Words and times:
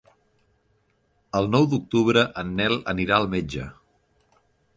El 1.39 1.49
nou 1.57 1.67
d'octubre 1.75 2.25
en 2.45 2.55
Nel 2.61 2.75
anirà 2.95 3.19
al 3.21 3.29
metge. 3.37 3.69